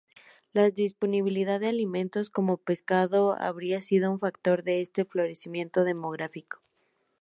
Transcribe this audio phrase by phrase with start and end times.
[0.51, 6.59] La disponibilidad de alimentos, como pescados, habría sido un factor de este florecimiento demográfico.